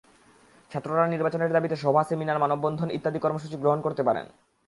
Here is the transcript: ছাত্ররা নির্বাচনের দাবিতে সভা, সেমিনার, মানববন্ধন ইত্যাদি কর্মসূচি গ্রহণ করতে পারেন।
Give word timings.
ছাত্ররা 0.71 1.05
নির্বাচনের 1.07 1.53
দাবিতে 1.53 1.75
সভা, 1.75 2.01
সেমিনার, 2.03 2.41
মানববন্ধন 2.43 2.89
ইত্যাদি 2.91 3.19
কর্মসূচি 3.19 3.55
গ্রহণ 3.57 3.79
করতে 3.81 4.01
পারেন। 4.03 4.25